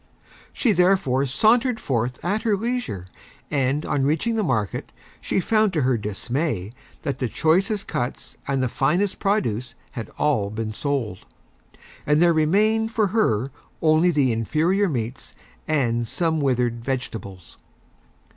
She 0.51 0.71
therefore 0.71 1.27
Sauntered 1.27 1.79
Forth 1.79 2.25
at 2.25 2.41
her 2.41 2.57
Leisure, 2.57 3.05
and 3.51 3.85
on 3.85 4.03
reaching 4.03 4.33
the 4.33 4.43
Market 4.43 4.91
she 5.21 5.39
found 5.39 5.73
to 5.73 5.83
her 5.83 5.95
Dismay 5.95 6.71
that 7.03 7.19
the 7.19 7.27
Choicest 7.29 7.85
Cuts 7.87 8.35
and 8.47 8.63
the 8.63 8.67
Finest 8.67 9.19
Produce 9.19 9.75
had 9.91 10.09
All 10.17 10.49
been 10.49 10.73
Sold, 10.73 11.27
and 12.07 12.19
there 12.19 12.33
remained 12.33 12.91
for 12.91 13.09
her 13.13 13.51
only 13.79 14.09
the 14.09 14.31
Inferior 14.31 14.89
Meats 14.89 15.35
and 15.67 16.07
Some 16.07 16.39
Withered 16.41 16.83
Vegetables. 16.83 17.59